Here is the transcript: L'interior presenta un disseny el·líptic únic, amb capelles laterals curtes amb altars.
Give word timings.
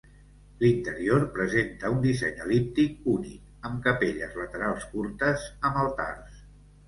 L'interior 0.61 1.25
presenta 1.33 1.89
un 1.95 1.99
disseny 2.05 2.39
el·líptic 2.45 3.05
únic, 3.15 3.53
amb 3.69 3.85
capelles 3.89 4.33
laterals 4.41 4.87
curtes 4.95 5.47
amb 5.71 5.81
altars. 5.85 6.41